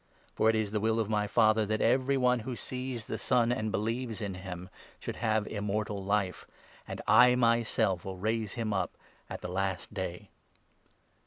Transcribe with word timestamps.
For 0.33 0.49
it 0.49 0.55
is 0.55 0.71
the 0.71 0.79
will 0.79 0.99
of 0.99 1.11
my 1.11 1.27
Father 1.27 1.63
that 1.67 1.79
every 1.79 2.17
one 2.17 2.39
who 2.39 2.53
40 2.55 2.57
sees 2.57 3.05
the 3.05 3.19
Son, 3.19 3.51
and 3.51 3.71
believes 3.71 4.19
in 4.19 4.33
him, 4.33 4.67
should 4.99 5.17
have 5.17 5.45
Immortal 5.45 6.03
Life; 6.03 6.47
and 6.87 7.01
I 7.07 7.35
myself 7.35 8.03
will 8.03 8.17
raise 8.17 8.53
him 8.53 8.73
up 8.73 8.97
at 9.29 9.41
the 9.41 9.47
Last 9.47 9.93
Day." 9.93 10.31